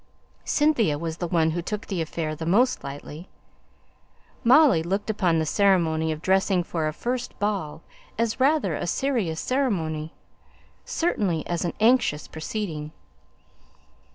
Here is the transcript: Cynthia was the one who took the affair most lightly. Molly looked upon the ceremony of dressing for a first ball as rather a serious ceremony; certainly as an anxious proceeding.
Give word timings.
Cynthia 0.45 0.97
was 0.97 1.17
the 1.17 1.27
one 1.27 1.51
who 1.51 1.61
took 1.61 1.85
the 1.85 2.01
affair 2.01 2.35
most 2.43 2.83
lightly. 2.83 3.29
Molly 4.43 4.81
looked 4.81 5.11
upon 5.11 5.37
the 5.37 5.45
ceremony 5.45 6.11
of 6.11 6.23
dressing 6.23 6.63
for 6.63 6.87
a 6.87 6.91
first 6.91 7.37
ball 7.37 7.83
as 8.17 8.39
rather 8.39 8.73
a 8.73 8.87
serious 8.87 9.39
ceremony; 9.39 10.15
certainly 10.85 11.45
as 11.45 11.65
an 11.65 11.73
anxious 11.79 12.27
proceeding. 12.27 12.91